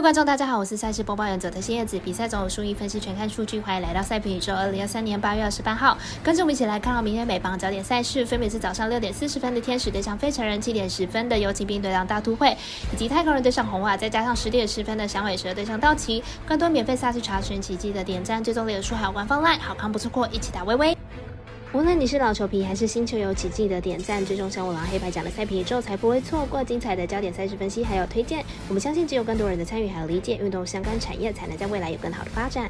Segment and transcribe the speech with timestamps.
[0.00, 1.98] 位观众，大家好，我是赛事播报员佐藤新叶子。
[1.98, 3.60] 比赛总有输赢分析，全看数据。
[3.60, 4.54] 欢迎来到赛评宇宙。
[4.54, 12.56] 二零二三年八月二十八号，跟着我们一起来看好明天美邦焦点赛事，分别是早上六点四十分的天使对上费城人，七点十分的游骑兵对上大都会，
[12.94, 16.24] 以及太空人对上红袜，再加上十点十分的响尾蛇对上道奇。
[16.46, 20.96] 更多免费赛事查询，奇迹的点赞、追踪、列书还有官方 LINE，好看不错过，一起打微微。
[21.72, 28.44] 无论你是老球皮还是新球友，请记得点赞、追踪小五郎黑白奖的赛评之后，才不会错过精彩的焦点赛事分析还有推荐。
[28.66, 32.68] 我们相信，只有更多人的参与还有理解，运动相关产业才能在未来有更好的发展。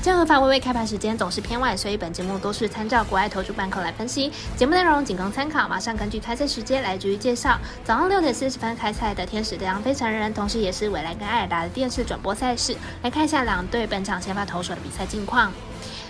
[0.00, 4.30] 将合法微微开盘时间总是偏晚，所以本节目都是参照国外投注板口来分析。
[4.56, 7.58] 节目内容仅供参考，马上根据开赛时间来逐一介绍。
[7.84, 12.76] 早上六点四十分开赛的天使对上非常人，同时也是未来跟艾尔达的电视转播赛事。
[13.02, 15.52] 来看一下两队本场先发投手的比赛近况。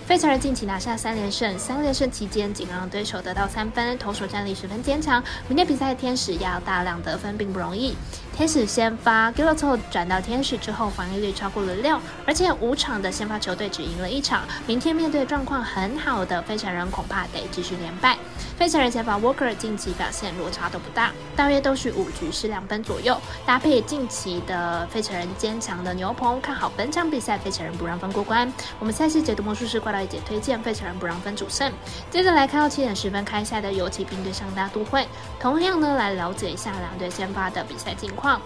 [0.06, 5.22] 费城人近期拿下三连胜，三连胜期间仅让对手得到三分，投手战力十分坚强。
[5.48, 7.96] 明天比赛天使要大量得分并不容易。
[8.34, 14.42] 天使先发 g i l l t o 转到天使之后，防御率超过了六，而且五场的先发球队只赢了一场。
[14.66, 18.18] 明天面对状况很好的费城人，恐怕得继续连败。
[18.58, 23.16] 费城人先发 Walker 近期表现落差都不大，大约都是五局失两分左右。
[23.46, 28.50] 搭配近期的费城人坚强的牛棚，看好本场比赛费城人不让分过关。
[28.78, 31.70] 我们下期解读魔术师关到一节推荐费城人不让分主胜。
[32.10, 35.06] 接着来看到七点十分开赛的尤其兵队上大都会，
[35.38, 38.40] 同样呢来了解一下两队先发的比赛近况。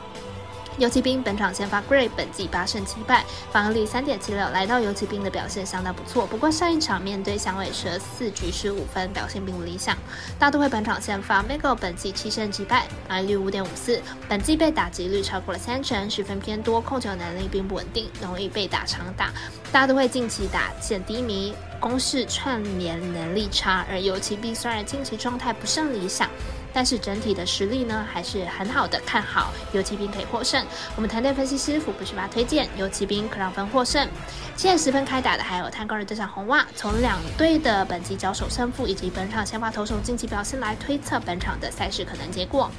[0.79, 6.27] 游骑兵本场先发 Gray，本季八胜七败，防御率三点七六，来到游骑兵的表现相当不错。
[6.27, 9.97] 不过上一场面对响尾蛇四局失五分，表现并不理想。
[10.39, 19.33] 大都会本场先发 Miguel，本季七胜七败，防御率五点五四，本季被打击率超过了三成，十分偏多，控球能力并不稳定，容易被打长打。
[19.73, 26.29] 大都会近期打线低迷，攻势串联能力差，而游骑兵虽然近期状态不甚理想。
[26.77, 30.63] 但是整体的实力呢还是很好的，看好游骑兵可以获胜。
[30.95, 34.07] 我们团队分析师傅不须发推荐游骑兵可让分获胜。
[34.57, 42.71] 现在十分开打的还有探戈人这场红袜，从两队的本季交手胜负以及本场先发投手近期表现来推测本场的赛事可能结果。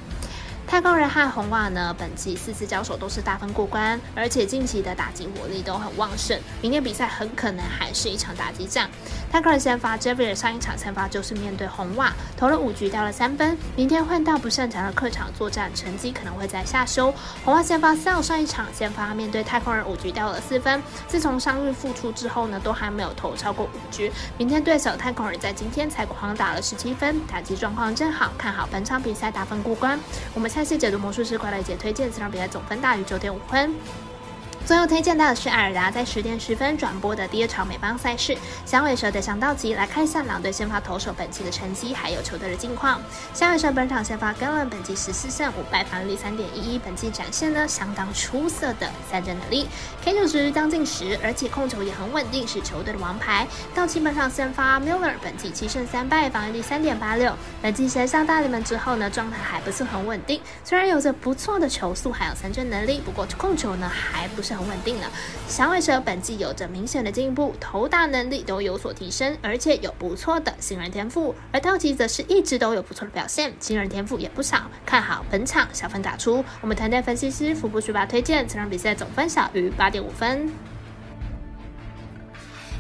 [0.67, 6.37] 太空人和红袜呢，本季四次交手都是大分过关，而且近期的打击火力都很旺盛。
[6.61, 8.89] 明天比赛很可能还是一场打击战。
[9.31, 13.57] 太空人先发 j e f f r y 上一场先发就是面对红袜，投了五局掉了三分。
[13.77, 17.13] 明天换到不擅长的客场作战，成绩可能会在下修。
[17.45, 24.11] 红袜先发 Sal 上一场先发面对太空人五局掉了四分，自从伤愈复出之后呢，都还没有投超过五局。
[24.37, 29.97] 明天对手太空人在今天才狂打了十七分，打击状况正好，看好本场比赛大分过关。
[30.33, 30.51] 我们。
[30.57, 33.75] 赛事解读魔术师快乐姐推荐，这场比赛总分大于九点五分。
[34.67, 39.73] 最后推荐到的是艾尔达在十点十分转播的第二场美邦赛事，响尾蛇对上道奇。
[39.75, 42.99] 来看一下两队先发投手本期的成绩，还有球队的近况。
[43.33, 49.69] 响尾蛇本场先发 g a l n 本季十四胜五败，防御率三点一一，本季展现呢相当出色的三振能力
[50.03, 53.47] ，K 九值将近十，而且控球也很稳定，是球队的王牌。
[53.73, 64.56] 道奇本场先发 Miller，本季七胜三败，防御率三点八六，本季升上大联盟之后呢，状态还不是很稳定，虽然有着不错的球速，还有三振能力，不过控球呢还不是。
[64.57, 65.09] 很稳定了，
[65.47, 71.35] 响尾蛇本季有着明显的进步，投打能力都有所提升，而且有不错的新人天赋。
[71.51, 74.69] 而道奇则是一直都有不错的表现，新人天赋也不少。
[74.85, 80.51] 看好本场小分打出，我们团队分析师福布学霸推荐，这场比赛总分小于八点五分。